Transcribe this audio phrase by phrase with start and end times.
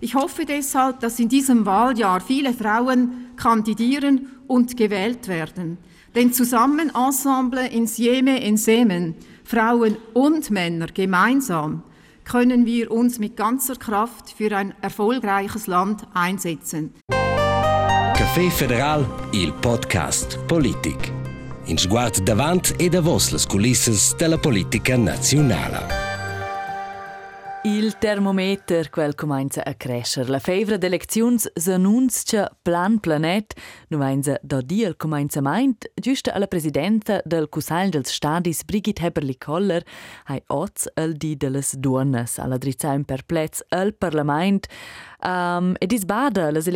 [0.00, 5.78] Ich hoffe deshalb, dass in diesem Wahljahr viele Frauen kandidieren und gewählt werden.
[6.14, 9.14] Denn zusammen Ensemble ins Jeme in Semen,
[9.44, 11.82] Frauen und Männer gemeinsam,
[12.24, 16.92] können wir uns mit ganzer Kraft für ein erfolgreiches Land einsetzen.
[17.10, 21.12] Café Federal, il podcast Politik.
[21.66, 26.05] In sguard davant e davos les culisses della politica nazionale.
[27.66, 30.28] Il termometer quel comincia a crescer.
[30.28, 33.56] La fevra d'elecziuns s'annuncia plan planet.
[33.88, 39.82] Nu vainza da diel comincia maint, giusta alla presidenta del Cussagl dels Stadis Brigitte Heberli-Koller
[40.26, 44.68] hai oz el di de les duonas alla drizzaim perplez al parlament
[45.24, 46.68] um, ed is bada las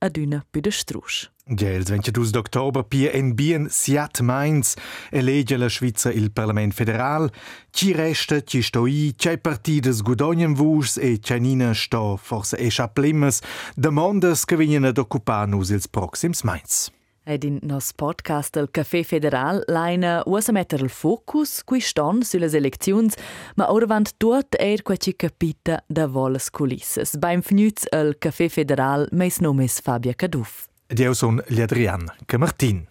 [0.00, 1.30] elecziuns vegnan ad una püdestrusch.
[1.46, 4.76] Gels 22 d'october pia en bien siat Mainz
[5.10, 7.30] elegge la Svizra il Parlament federal.
[7.70, 13.40] Ci resta, ci sto i, c'è partides gudognen vus e c'anina sto forse e chaplimmes
[13.74, 16.99] demandas che vengono ad occupar nus ils proxims Mainz.
[17.30, 22.50] Ed in nos podcast del Café Federal laina usa metter il focus qui ston sulle
[22.50, 23.14] elecziuns,
[23.54, 27.14] ma ora vant tuot er qua ci capita da volas culisses.
[27.22, 30.66] Beim fnüz il Café Federal meis nomes Fabia Caduf.
[30.88, 32.82] Dio son gli Adrian che Martin.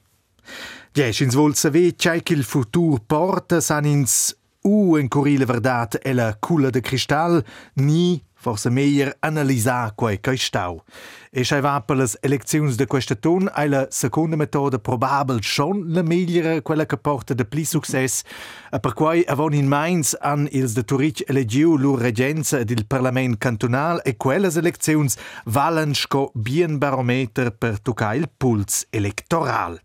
[0.96, 6.00] Jes, ins vol saver c'è che il futur porta san ins u en curile verdat
[6.02, 10.82] e la culla de cristal ni forse meglio analizzare quei che stau.
[11.30, 15.84] E se va per le elezioni di questo ton, è la seconda metoda probabile schon
[15.88, 18.24] la migliore, quella che porta de pli success,
[18.72, 23.38] e per cui avon in Mainz an ils de Turic elegiu lur regenza del Parlament
[23.38, 25.10] cantonal e quelle elezioni
[25.46, 29.80] valen sco bien barometer per toccare il puls elettoral.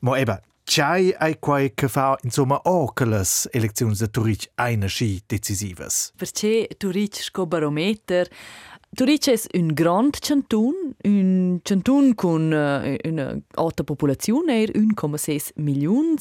[0.00, 4.86] Ma eba, C'hai ai quai che fa insomma o che le elezioni di Turic eine
[4.86, 6.12] sci decisivas.
[6.14, 8.28] Perché Turic sco barometer
[8.98, 16.16] Turic è un grand cantun, un cantun con uh, una alta popolazione, 1,6 milioni.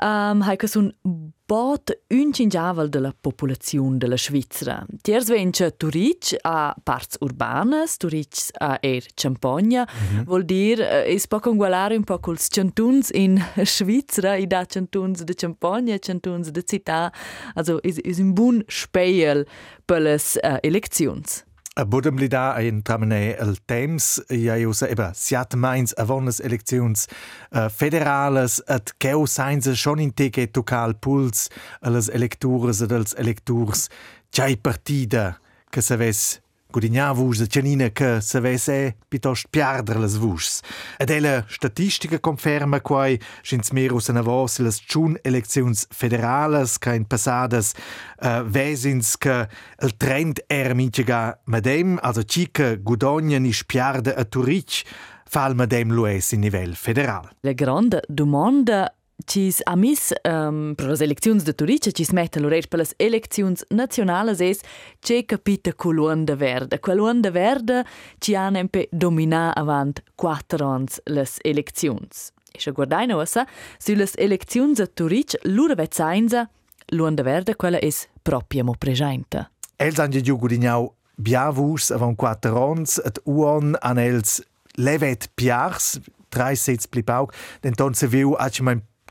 [0.00, 4.84] Um, hai che sun bot un cingiavel della popolazione della Svizzera.
[5.00, 10.24] Tiers vence Turic a parts urbanas, Turic a er Champagna, mm -hmm.
[10.24, 15.22] vuol dir uh, es po congualare un po culs cantuns in Svizzera, i da cantuns
[15.22, 17.12] de Champagna, cantuns de città,
[17.54, 19.46] also is, is un bun speiel
[19.84, 21.44] per les uh, eleczions.
[21.72, 27.06] A budem li da ein tramene el temps ja usa eba siat mains avonas elections
[27.08, 31.48] uh, federales at keu sainza schon in tege tocal puls
[31.80, 33.88] alles electures ed els electurs
[34.28, 35.38] chai partida
[35.72, 36.41] che se ves
[36.72, 40.60] Gudigna vus de Cianina che se vese piuttosto piardere las vus.
[40.96, 47.04] Ed ella statistica conferma quai schins merus an avos las tschun elecziuns federales ca in
[47.04, 47.74] passadas
[48.20, 49.48] uh, vesins che
[49.82, 54.82] il trend era minchega medem, also cica Gudogna ni spiarda a Turic,
[55.28, 57.28] fal medem lues in nivel federal.
[57.40, 58.94] La grande domanda
[59.26, 64.40] Cis amis um, per las elecziuns de Turice cis mette l'orer per las elecziuns nazionales
[64.40, 64.62] es
[65.00, 66.78] ce capita culuanda verde.
[66.80, 67.84] Culuanda verde
[68.18, 72.32] ci han empe dominar avant quattro ans las elecziuns.
[72.52, 73.46] E se guardai nosa,
[73.78, 76.48] su las elecziuns de Turice l'ura vezzainza,
[76.92, 79.50] luanda verde quella es propria mo presenta.
[79.76, 84.40] Els han giu gudignau biavus avant quattro ans, et uon an els
[84.76, 85.98] levet piars,
[86.32, 87.28] drei sets blipau,
[87.62, 88.60] den ton se viu ac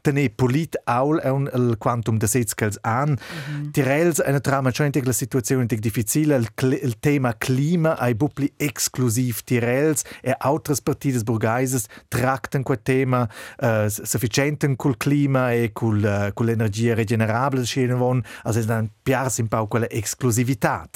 [0.02, 3.10] tenir polit aul è un il quantum de sets che han.
[3.10, 3.72] Mm -hmm.
[3.72, 8.52] Tirels è una trama cioè la situazione è difficile, il, il tema clima è bupli
[8.58, 13.28] exclusiv Tirels e altre partides burgaises trattano quel tema
[13.60, 19.48] uh, sufficiente col clima e col, uh, con l'energia regenerabile scene von, also piars un
[19.48, 20.88] po' quella exclusività.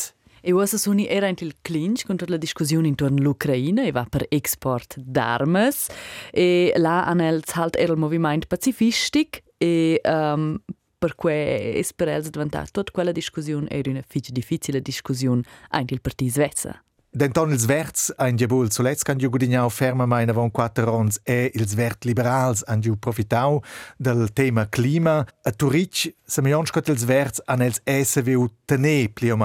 [0.47, 4.99] E ora suni era il clinch contro la discussione intorno all'Ucraina e va per export
[4.99, 5.87] d'armes
[6.31, 10.55] e là anels halt era il movimento pacifistic e um,
[10.99, 15.95] per cui è per els diventato tutta quella discussione era una fiche difficile discussione anche
[15.95, 16.79] il partito svezza.
[17.09, 21.49] Denton ils verts ein jebul zuletzt kan ju gudignau ferma meine von quattro ans e
[21.55, 23.63] ils vert liberals han ju profitau
[23.97, 25.25] del tema clima.
[25.43, 29.37] A Turic, se mi ons ils verts an els SVU tene plio.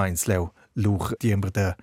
[0.73, 1.75] Luch diember de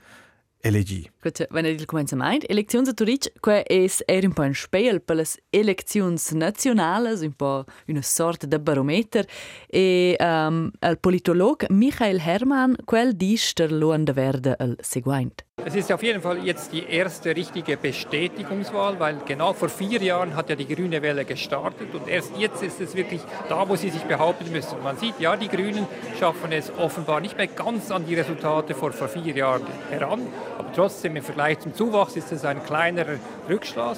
[1.29, 1.49] elegir.
[1.51, 5.39] Wenn il començament, eleczions a Turic, que es er un po un speiel per las
[5.53, 9.27] eleczions nationales, un po una sorta barometer,
[9.69, 15.45] e um, el politolog Michael Hermann, quel dies der Luan de Verde seguint.
[15.65, 20.37] Es ist auf jeden Fall jetzt die erste richtige Bestätigungswahl, weil genau vor vier Jahren
[20.37, 23.91] hat ja die grüne Welle gestartet und erst jetzt ist es wirklich da, wo sie
[23.91, 24.81] sich behaupten müssen.
[24.85, 25.87] Man sieht, ja, die Grünen
[26.19, 30.21] schaffen es offenbar nicht mehr ganz an die Resultate vor, vor vier Jahren heran,
[30.57, 33.19] aber trotzdem im Vergleich zum Zuwachs ist es ein kleinerer
[33.49, 33.97] Rückschlag.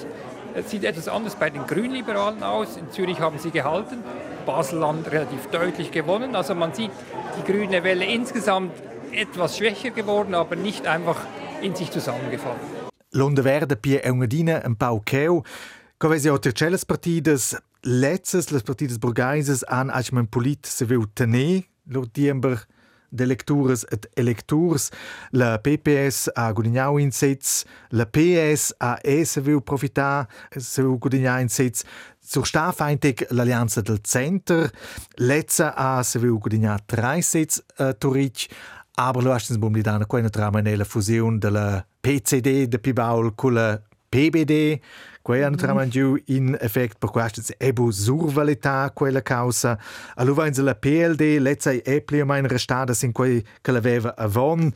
[0.55, 2.77] Es sieht etwas anders bei den Grünliberalen aus.
[2.77, 4.03] In Zürich haben sie gehalten,
[4.47, 6.35] Baselland relativ deutlich gewonnen.
[6.35, 6.91] Also man sieht
[7.39, 8.73] die grüne Welle insgesamt
[9.13, 11.19] etwas schwächer geworden, aber nicht einfach
[11.63, 12.81] in sich zusammengefallen.
[13.13, 15.43] L'onda verde pie è un'adina un pau cheu.
[15.99, 22.07] Covesi o tercelles partidas letzes, les partidas burgaises an achman polit se viu tener, lo
[22.07, 22.63] diember
[23.11, 24.91] de lectures et electurs.
[25.33, 30.99] La PPS a gudignau in sitz, la PS a e se viu profitar, se viu
[30.99, 31.85] gudignau in sitz.
[32.21, 34.71] Zur Stafeintig l'Allianza del Center,
[35.19, 38.47] Letza a se viu gudignau drei sitz uh, Turic,
[38.97, 43.81] aber lo astens bum lidana quena trama nella fusione della PCD de Pibaul con la
[44.11, 44.79] PBD,
[45.23, 49.79] quei hanno trama giù in effect per quastens ebu survalità quella causa.
[50.17, 54.73] Allora in la PLD letzai epli mein restada sin quei che l'aveva avon,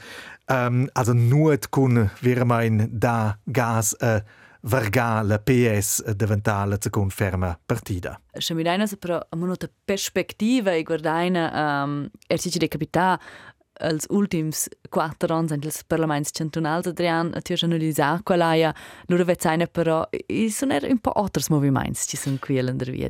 [0.49, 4.21] um, also nuot kun wir mein da gas uh,
[4.65, 8.21] vargà la PS diventare la seconda ferma partita.
[8.33, 13.21] Se mi dai però una perspectiva e guardaina um, ercici de capità
[13.81, 18.73] els últims quattro anni dels parlaments cantonals Adrian a tier analizzar quella
[19.09, 22.61] loro vezzaina però i sono un po' altri movimenti ci sono qui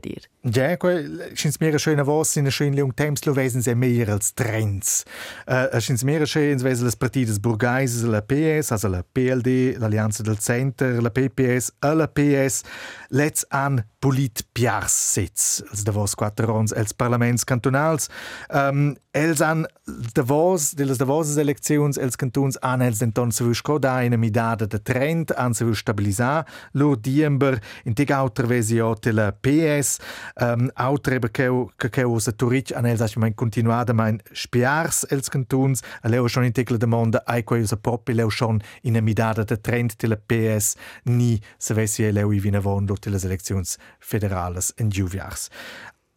[0.00, 0.28] dir.
[0.42, 4.34] Ja, quel schins mehr schöne was in schön jung temps lo wesen sehr mehr als
[4.34, 5.04] Trends.
[5.46, 10.22] Äh schins mehr schön wesen das Parti des Burgais, la PS, also la PLD, l'Allianza
[10.22, 12.62] del Center, la PPS, la PS,
[13.08, 18.10] let's an polit piars sitz, als da was quattro ans els parlaments cantonals.
[18.50, 19.64] Ähm els an
[20.12, 23.96] da was, de las da was eleccions els cantons an els denton se vusco da
[24.06, 29.32] una midada de trend an se vus stabilisar lo diember in teg auter versiot la
[29.32, 29.98] PS
[30.40, 35.82] um, autre che che che os turic an els mein continuada mein spiars els cantons
[36.04, 39.56] leo schon in teg la demanda ai quei us propi leo schon in midada de
[39.56, 43.78] trend de la PS ni se vesi leo i vina von lo de las eleccions
[43.98, 45.50] federales en juviars.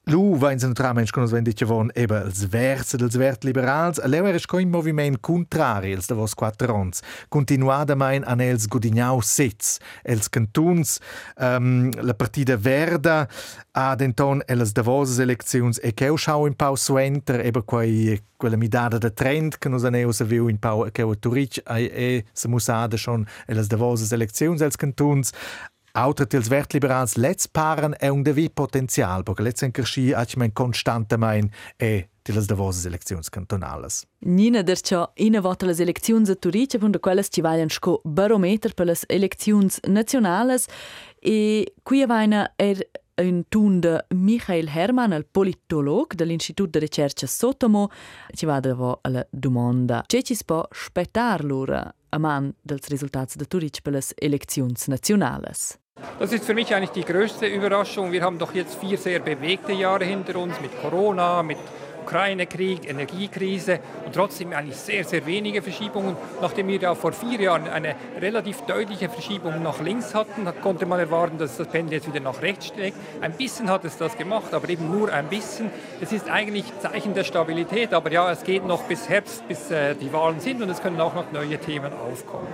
[0.07, 4.07] Lu va in centralment con wenn dit von eben als Wert dels Wert liberals, a
[4.07, 7.01] lewer is kein moviment contrari als de vos quattro ans.
[7.27, 11.01] Continuada mein an els gudignau sitz, els cantuns,
[11.35, 13.27] um, la partida verda
[13.75, 18.55] a denton els de vos eleczions e che schau in pau suenter eben quei quella
[18.55, 22.47] midada de trend che nos aneu se viu in pau che o turic e se
[22.47, 25.33] musada schon els de vos eleczions els cantuns
[25.99, 31.17] Auto tils vertliberals let's paren è un devi potenzial, perché let's enkerschi ach mein constante
[31.17, 34.05] mein e tilas de vos eleczions cantonales.
[34.19, 38.75] Nina der ciò ina vota las eleczions a Turice, punto quelles ci vaglian sco barometer
[38.75, 40.67] per las eleczions nationales
[41.19, 42.77] e qui vaina er
[43.15, 47.89] un tun de Michael Hermann, il politolog dell'Istituto di Ricerca Sotomo,
[48.35, 50.03] ci va da alla domanda.
[50.05, 55.79] C'è ci può spettar l'ora a man dels risultati de Turic per las eleczions nationales?
[56.19, 58.11] Das ist für mich eigentlich die größte Überraschung.
[58.11, 61.57] Wir haben doch jetzt vier sehr bewegte Jahre hinter uns mit Corona, mit
[62.07, 66.15] Ukraine-Krieg, Energiekrise und trotzdem eigentlich sehr, sehr wenige Verschiebungen.
[66.41, 70.99] Nachdem wir ja vor vier Jahren eine relativ deutliche Verschiebung nach links hatten, konnte man
[70.99, 72.97] erwarten, dass das Pendel jetzt wieder nach rechts schlägt.
[73.21, 75.69] Ein bisschen hat es das gemacht, aber eben nur ein bisschen.
[76.01, 79.93] Es ist eigentlich Zeichen der Stabilität, aber ja, es geht noch bis Herbst, bis äh,
[79.93, 82.47] die Wahlen sind und es können auch noch neue Themen aufkommen.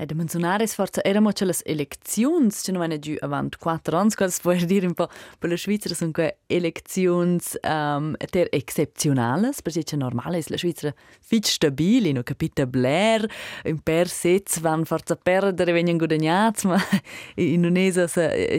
[0.00, 4.14] Hai da menzionare sforza eramo che las eleczions, che non venne giù avant quattro anni,
[4.14, 9.82] quasi puoi dire un po' per la Svizzera sono que eleczions um, ter exceptionales, perché
[9.82, 13.30] c'è normale è la Svizzera fit stabile, no capita Blair,
[13.64, 16.78] in per sets van forza perdere vengono guadagnati, ma
[17.36, 18.06] in Indonesia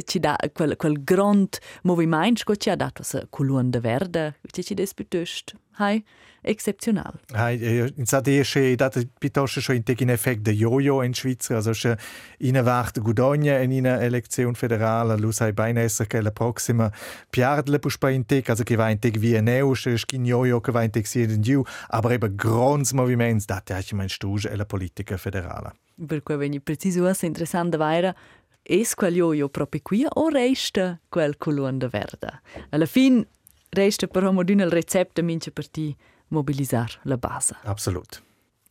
[0.03, 4.75] ci dà quel, quel grand movimento che ci ha dato sa colonna verde, che ci
[4.75, 5.57] des piuttosto.
[5.77, 6.05] Hai
[6.41, 7.13] exceptional.
[7.33, 11.95] Hai, in sadesche dat piuttosto schon in effekt de Jojo in Schweizer, also schon
[12.37, 16.91] in wacht Gudogna in una elezione federale, lu sai bene esser che la prossima
[17.29, 20.71] piardle pus pa in tec, also che va in tec via neus, skin Jojo che
[20.71, 24.49] va in tec sia in giu, aber eben grons moviments, dat ja ich mein stuge
[24.49, 25.73] e la politica federale.
[26.07, 28.15] Per cui veni preciso è interessante vaira
[28.63, 32.41] es quel Jojo proprio qui o resta quel colonna verde?
[32.69, 33.25] Alla fin
[33.69, 35.95] resta però modun il recept mince per ti
[36.31, 37.55] mobilisar la base.
[37.63, 38.21] Absolut.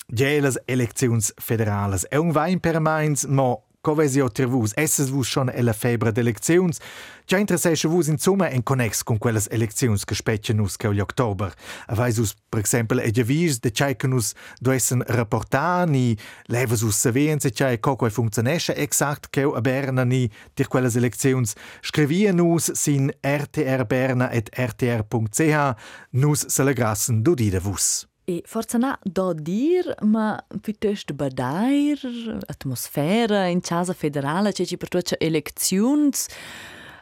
[0.06, 2.06] Gelas elecziuns federales.
[2.08, 6.78] È un per mains, ma Covesio tervus, esses vus schon ella febra d'elecziuns,
[7.24, 11.54] già interessesce vus insomma en connex con quelles elecziuns che speccian nus che ogli october.
[11.86, 16.14] Avais us, per exempel, e giavis de chai che nus doessen rapportar, ni
[16.48, 20.96] levas us saviens e chai co quai funzionesce exakt che a Berna ni dir quelles
[20.96, 21.54] elecziuns.
[21.80, 25.74] Scrivia nus sin rtrberna et rtr.ch,
[26.10, 28.09] nus se le grassen vus.
[28.30, 31.98] E forse na da dir, ma piuttosto badair,
[32.46, 36.10] atmosfera in casa federale, c'è per tutte elezioni.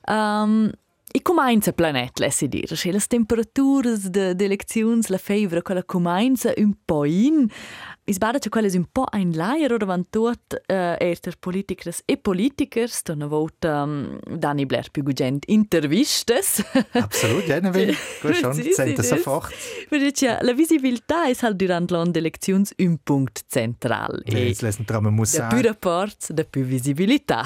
[0.07, 0.71] Um,
[1.11, 2.75] e comincia il pianeta, lasci dire.
[2.75, 7.47] C'è le temperature delle elezioni, la febbre, quella comincia un po' in.
[8.09, 12.17] Is bada che quelles un po' ein Leier oder van tot uh, erter politikers e
[12.17, 16.65] politikers, da una volta um, Dani Blair più gugent intervistes.
[16.93, 17.95] Absolut, ja, ne will.
[18.23, 19.53] Gut schon, sente sì, sofort.
[19.91, 24.23] Perché ja, la visibilità è halt durant l'on d'eleczions un punkt central.
[24.25, 27.45] Ja, jetzt lesen wir mal muss da più rapports, da più visibilità.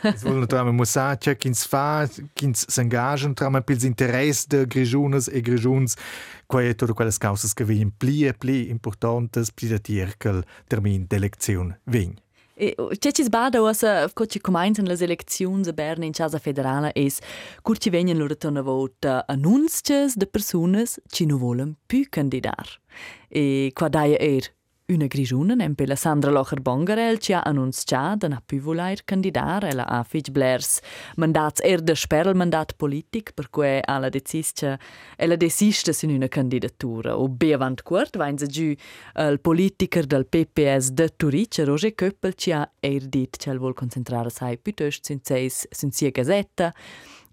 [0.00, 5.26] Jetzt wollen wir muss sagen, che kins fa, kins s'engagen tra pils interesse de grigiunes
[5.26, 5.96] e grigiuns,
[6.46, 10.44] quae tutte quelles causas che vien pli e pli importantes, pli da dir che il
[10.66, 12.14] termin d'elezione vin.
[12.56, 16.92] E c'è ci sbada osa, co ci cominciano le elezioni a Berna in casa federale
[16.94, 17.18] es,
[17.62, 22.80] cur ci vengono loro una volta annunzias de personas ci non volen più candidar.
[23.28, 24.54] E qua daia er
[24.86, 29.86] una grigiuna, nempe la Sandra Locher Bongarel ci ha annunciato da più voler candidare, ella
[29.86, 30.80] ha fitch blers
[31.16, 34.78] mandats er de sperl mandat politic, per cui alla decisce,
[35.16, 37.18] ella desiste in una candidatura.
[37.18, 38.74] O be avant quart, vain se giù
[39.14, 43.74] il politiker del PPS de Turice, Roger Köppel, ci ha er dit che el vuol
[43.74, 46.74] concentrare sai piuttosto sin seis, sin sia gazetta,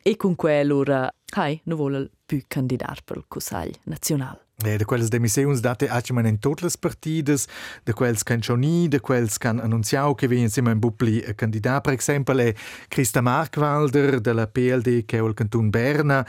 [0.01, 4.45] e con quell'ora, hai, non vuole più candidare per il Consiglio nazionale.
[4.63, 7.47] E de quelles demissiuns date acciaman in tutte les partides,
[7.83, 11.81] de quels can Johnny, de quels can annunciau che vien insieme in Bupli a candidat,
[11.81, 12.53] per exempel, è
[12.87, 16.25] Christa Markwalder della PLD che è il Canton Berna,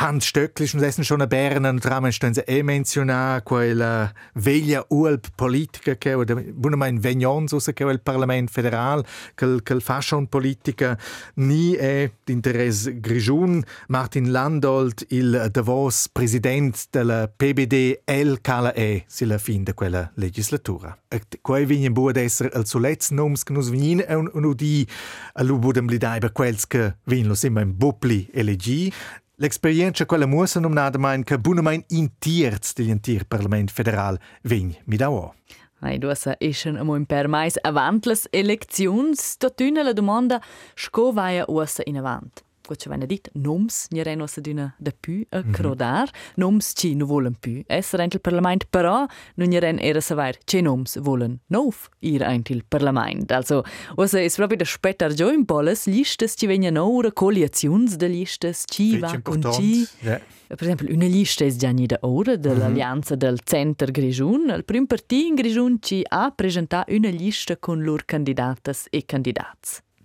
[0.00, 5.26] Hans Stöckli, schon essen schon Berna, und darum stehen sie eh mencionar quella veglia ulp
[5.36, 9.04] politica che è, bunama in Vegnons, usa che il Parlament federal,
[9.36, 10.96] quel, quel fa schon politica,
[11.34, 19.38] ni è d'interesse grigiun, Martin Landolt, il Davos president della PBD, el cala è silla
[19.38, 20.96] fin de quella legislatura.
[21.08, 24.86] Et quei vignen buad esser al zuletzt noms che nus vignin e un, un udi
[25.32, 28.92] a lu budem li dai per quels che vin lo simma in bupli elegi,
[29.40, 34.96] L'esperienza quella musa nomnada mein che bunamein in tierz del tir Parlament federal vegn mi
[34.96, 35.32] da o.
[35.78, 40.42] Ai duasa ischen amo in per mais avant les elecziuns, totuna la domanda
[40.74, 42.42] sco vaia uasa in avant.
[42.76, 47.06] Ci venne dit, noms ni reno sa d'una da più a crodar, noms ci no
[47.06, 51.38] volen più esser ent il Parlament, però non ni ren era saver ce noms volen
[51.48, 53.30] nov ir ent il Parlament.
[53.32, 53.62] Also,
[53.96, 58.64] uasa is proprio da spetar gio in poles listes ci vegna ora coaliziuns de listes
[58.66, 59.86] ci va con ci.
[60.00, 60.20] Ja.
[60.48, 64.48] Per esempio, una lista è già da ora dell'Alleanza del Center Grigiun.
[64.56, 69.04] Il primo partito in Grigiun ci ha presentato una lista con loro candidatas e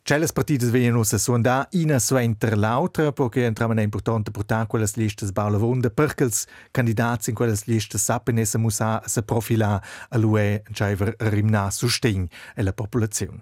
[0.03, 4.67] C'è le partite vengono a sondare una su entro l'altra perché entriamo in importante portare
[4.67, 6.31] quelle liste ballavonde perché i
[6.71, 12.27] candidati in quelle liste sappiano e si musa si profila a lui c'è rimna sostegno
[12.55, 13.39] alla popolazione.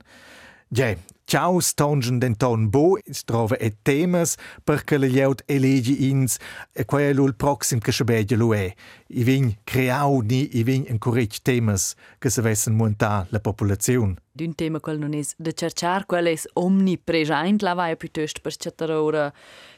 [0.68, 6.38] Già, ciao stongen den ton bo, es trova e temas perché le lleut elegi ins
[6.74, 8.74] e quai è l'ul proxim che schabegia lo è.
[9.08, 14.16] I vin creau ni i vin encourage temas che se vessen monta la popolazione.
[14.34, 18.94] D'un tema quel non è de cercar, quel è omnipresent, la vai piuttosto per cercare
[18.94, 19.34] ora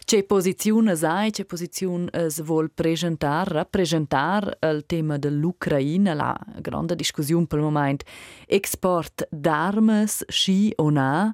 [0.06, 7.48] c'è posizione sai, c'è posizione es vuol presentar, rappresentar il tema dell'Ucraina, la grande discussione
[7.48, 8.06] per il momento,
[8.46, 11.33] export d'armes, sì o no.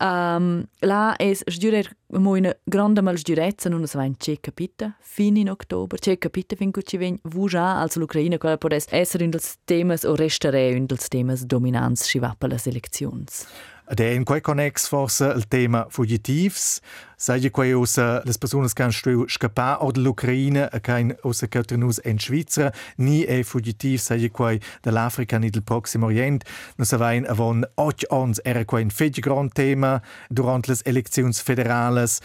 [0.00, 5.36] Um, la es sgiurer mo una grande mal sgiurezza non es vain c'è capita fin
[5.36, 9.30] in october c'è capita fin che ci ven vuja als l'Ucraina quella podes esser in
[9.30, 13.46] dels temas o restare in dels temas dominanz si va per las elections.
[13.90, 16.80] Ed è in quei connex forse il tema fugitivs,
[17.16, 22.16] sai quei usa le persone che hanno scappato dall'Ucraina e che usa che tenus in
[22.16, 26.44] Svizzera, ni è fugitiv, sai quei dall'Africa ni del Proximo Orient,
[26.76, 31.32] no sa vain avon och ons era quei un fege grand tema durante le elezioni
[32.00, 32.18] federales,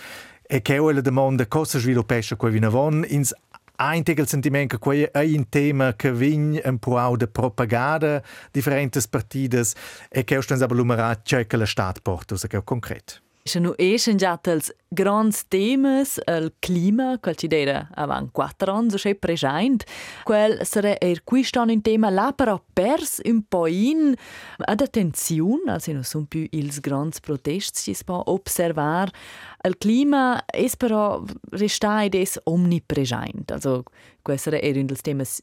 [0.48, 3.34] e che è la domanda cosa sviluppesce quei vinavon ins
[3.77, 9.08] ein tegel sentiment che quei è un tema che vin un po' de propagada differentes
[9.08, 9.74] partidas
[10.10, 13.25] e che ostens aber lumerat che che la stat porta, usa che concret.
[13.48, 18.90] Ist nu eschen già tels grands temas, il clima, quel ci dera avan quattro anni,
[18.90, 19.84] so c'è present.
[20.24, 24.16] Quel sare er quistan un tema là, però pers un po' in
[24.58, 29.12] ad attenzione, also non sono più ils grands protesti, si può observar.
[29.62, 33.84] Il clima es però resta ed es omnipresent, also
[34.24, 35.40] questo er un dels temas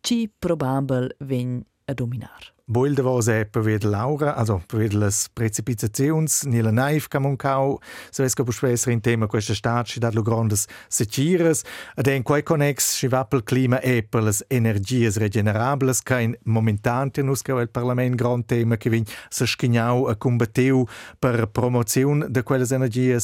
[0.00, 2.52] ci probabel ven a dominar.
[2.66, 7.78] Bolde was è per vedere Laura, also per vedere le precipitazioni nella naiv camoncau,
[8.10, 11.62] se ves che spessere in tema questa stat ci dat lo grandes secires,
[11.94, 16.38] ed in quei connex ci va pel clima e per le energie regenerables, che in
[16.44, 20.86] momentan tenus che il parlament grand tema che vin se schignau a combattiu
[21.18, 23.18] per promozione de quelle energie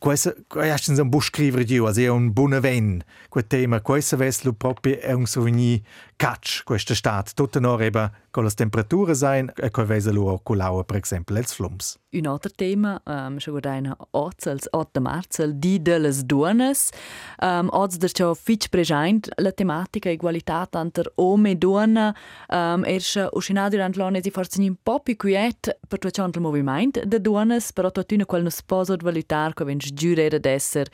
[0.00, 4.98] Questo è un buon scrivere di è un buon evento, quel tema, questo è proprio
[5.14, 5.82] un souvenir
[6.16, 10.84] catch, questa stat, tutta n'ora con le temperature sein e con vese loro con l'aua,
[10.84, 11.98] per esempio, els flums.
[12.12, 16.90] Un altro tema, um, gut eine Otzels, 8 Marzel, die delles Duones.
[17.40, 22.12] Um, Oz der ciò fitch present la tematica egualitat anter ome donna.
[22.48, 26.40] Um, ersche uscina durant l'anno si forse un po' più quiet per tuo ciò il
[26.40, 30.88] movimento de Duones, però tu tuna quel non sposo di valitar che vengi giurere d'esser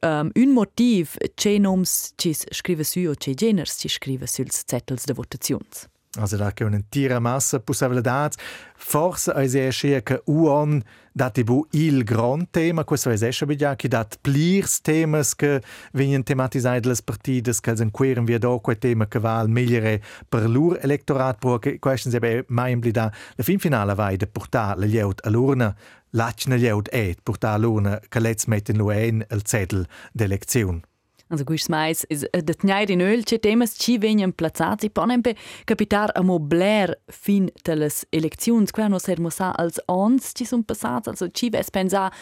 [0.00, 5.04] um, un motiv che noms ci scrive su o che geners ci scrive suls zettels
[5.04, 5.91] de votazions.
[6.18, 8.30] Also da che una tira massa possibilità.
[8.76, 13.88] Forse è esce che UON dat bu il grand tema, questo è esce bidia che
[13.88, 19.06] dat plirs temas che vengono tematizzati dalle partite che si inquirano via do quel tema
[19.06, 23.94] che va al migliore per loro elettorat, perché questo è mai imblida la fin finale
[23.94, 25.74] vai de portare le lieut all'urna
[26.10, 30.82] Lacna lieut et portare all'urna che let's metten lo ein il zettel d'elezione.
[31.32, 35.34] Also guis mais is de tnai in öl che temas ci venien plazzati ponempe
[35.64, 41.08] capitar a mobler fin telles elecziuns qua no ser mosa als ons ci sun passats
[41.08, 42.12] also ci ves pensa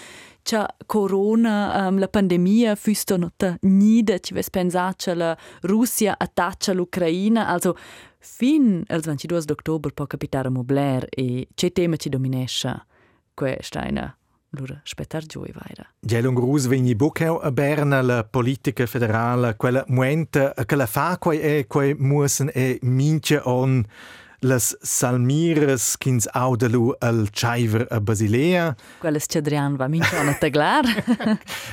[0.45, 6.73] cha corona um, la pandemia füsto nota nida ci ves pensa cha la Russia attaccia
[6.73, 7.75] l'Ucraina also
[8.21, 12.87] fin al 22 d'october po capitar a mobler e che tema ci dominescha
[13.35, 14.20] questa una
[14.51, 15.87] lura spettar gioi vaira.
[16.01, 21.41] Gelung Rus vegni buceu a Berna la politica federale, quella muenta che la fa quai
[21.41, 23.85] e quai mussen e mince on
[24.41, 28.77] las salmires kins audelu al chaiver a Basilea.
[29.01, 30.85] Quelles Adrian va mince on a taglar.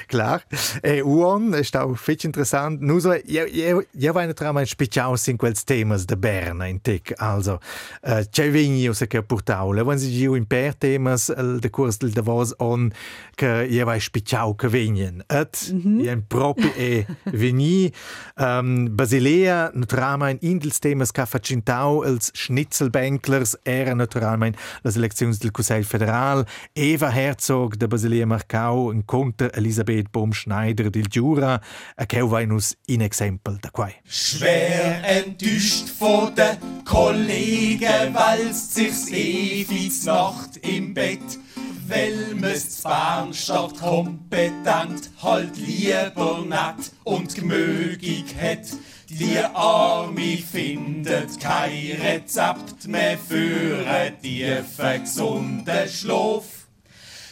[0.08, 0.44] Klar.
[0.82, 2.80] E uon è stau fetch interessant.
[2.82, 6.80] Nu so, ja, ja, ja vaina tra mein speciaus in quels temas de Berna in
[6.82, 7.14] tec.
[7.18, 7.60] Also,
[8.04, 9.72] uh, c'è vigni o se che portau.
[9.72, 12.92] Le van si giu in per temas el de curs del davos on
[13.36, 15.24] che ja vai speciau che venien.
[15.27, 16.03] Et mm -hmm.
[16.03, 17.92] ja propi e veni
[18.36, 25.37] um, Basilea nu tra mein indels temas ca facintau els Schnitzelbänklers era naturalmein las elecziuns
[25.37, 26.43] del Conselh Federal,
[26.74, 31.61] Eva Herzog de Basilea Marcau en contra Elisabeth Baum-Schneider del Jura,
[31.96, 33.70] a cheu vainus in exempel da.
[34.05, 41.47] Schwer enttäuscht von den Kollegen wälzt sich's ewig Nacht im Bett.
[41.88, 48.68] Weil müsst Bahn statt kompetent halt lieber nett und gemögig hat.
[49.10, 56.44] Die Arme findet kein Rezept mehr für einen tiefen, gesunden Schlaf.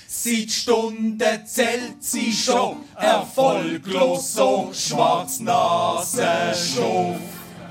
[0.07, 7.17] Seit Stunden zählt sie schon erfolglos so Schwarznasenschuf.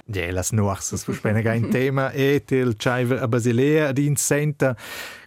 [0.07, 4.77] Ja, las nuorsas, puspena ein tema e til chaiver a Basilea ad senta,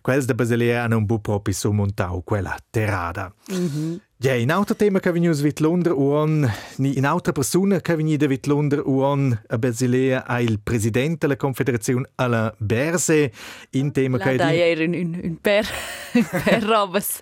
[0.08, 3.34] quels de Basilea hanno un bu propi sumontau quella terrada.
[3.52, 4.07] Mm -hmm.
[4.20, 8.18] Ja, in auto tema che venius vit Londra uon, ni in auto persona che veni
[8.18, 13.32] de vit Londra uon a Basilea a il presidente della Confederazione alla Berse
[13.74, 14.42] in tema che di...
[14.42, 15.68] era un, un, un per
[16.44, 17.20] per robes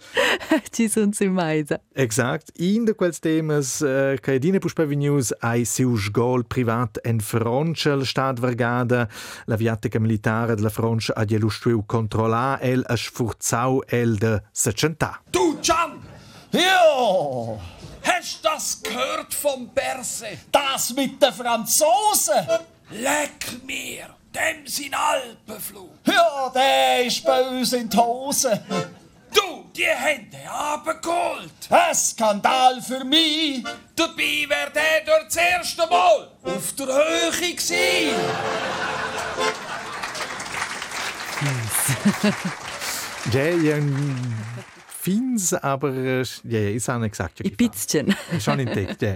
[0.71, 1.81] ci sono su maisa.
[1.91, 7.19] Exact, in de quels temas uh, che dine puspe venius ai sius gol privat en
[7.19, 9.05] Francia la stat vergada
[9.47, 15.21] la viatica militare della Francia a dielustruiu controlla el a sfurzau el de secentà.
[15.29, 16.14] Du, Can!
[16.55, 17.59] Ja!
[18.03, 20.37] Hast du das gehört vom Berse?
[20.51, 22.47] Das mit den Franzosen?
[22.91, 24.15] Leck mir!
[24.33, 25.91] Dem sind Alpenflug.
[26.05, 28.63] Ja, der ist bei uns in die Hose.
[29.33, 31.51] Du, die Hände abgeholt.
[31.69, 33.63] Ein Skandal für mich.
[33.95, 38.13] Dabei wär der dort das erste Mal auf der Höhe gewesen.
[43.31, 43.77] Ja,
[45.05, 47.41] fins, aber äh, ja, ja, ich habe nicht gesagt.
[47.43, 48.15] Ein bisschen.
[48.39, 49.15] Schon entdeckt, ja.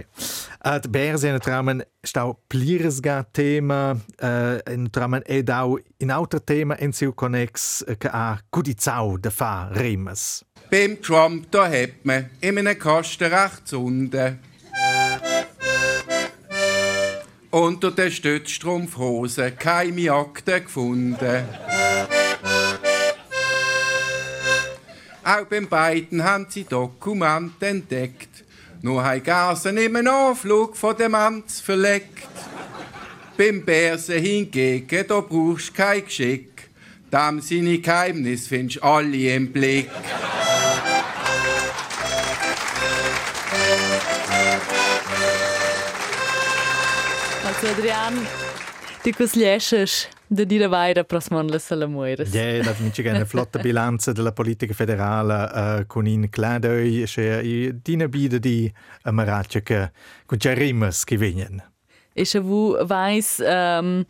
[0.60, 6.40] Ad Berse tramen stau plires ga tema uh, en tramen ed au in auter
[6.92, 10.44] siu connex uh, ka a kudizau de fa remes.
[10.70, 14.38] Beim Trump da hat man in einem Kasten rechts unten
[17.50, 21.44] unter der Stützstrumpfhose keine Akte gefunden.
[25.30, 28.42] Auch beim beiden haben sie Dokumente entdeckt.
[28.82, 32.26] Nur haben Gasen im Anflug von dem Amts verlegt.
[33.38, 36.68] Beim Bärse hingegen, da brauchst kein Geschick.
[37.12, 39.88] Dem seine Geheimnis findest alle im Blick.
[47.44, 48.26] Also Adrian,
[49.04, 52.32] du consigliesces da dire vaira prosmon le salamoires.
[52.32, 57.80] Ja, das ist eine flotte Bilanz della politica federale uh, con in cladoi, che i
[57.82, 59.90] dina bide di amaratje che
[60.26, 61.64] con c'è rimas che vengono.
[62.12, 64.04] E se vu vais um,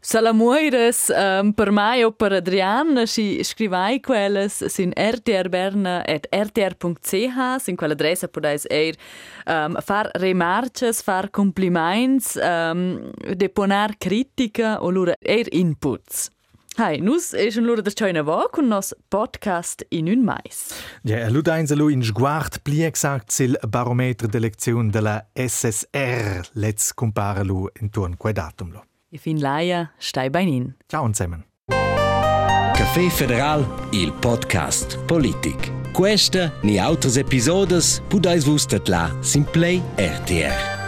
[0.00, 8.28] Salamoires um, per mai o per Adrian si scrivai quelles sin rtrberna@rtr.ch sin quella adressa
[8.28, 8.96] podais eir
[9.44, 16.30] um, far remarches, far compliments, um, deponar critica o lura eir inputs.
[16.78, 20.72] Hai, nus es un lura da choina va con nos podcast in un mais.
[21.04, 26.48] Ja, lu dains lu in sguard pli exact sil barometer d'elezione della SSR.
[26.52, 28.84] Let's compare lu intorno quei datum lo.
[29.12, 30.74] E fin laia stai beinin.
[30.88, 31.44] Ciao zusammen.
[32.76, 35.72] Café Federal, il podcast politic.
[35.92, 40.79] Questa ni autres episodes pudais vus la Simplay RTR.